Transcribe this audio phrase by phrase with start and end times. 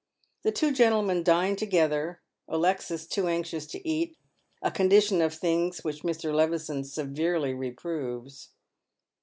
[0.41, 4.17] The two gentlemen dine together, Alexis too anxious to eat,
[4.63, 6.33] a condition of things which Mr.
[6.33, 8.49] Levison severely reproves.